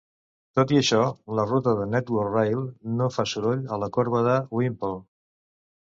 [0.59, 1.01] Tot i això,
[1.39, 2.65] la ruta de Network Rail
[3.01, 4.95] no fa soroll a la corba de Whimple.